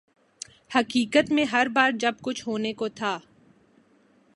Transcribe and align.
حقیقت 0.75 1.31
میں 1.31 1.45
ہر 1.45 1.67
بار 1.73 1.91
جب 1.91 2.13
کچھ 2.21 2.47
ہونے 2.47 2.73
کو 2.73 2.87
تھا۔ 2.87 3.19